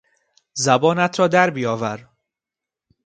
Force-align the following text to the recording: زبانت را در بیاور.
زبانت 0.53 1.19
را 1.19 1.27
در 1.27 1.49
بیاور. 1.49 2.09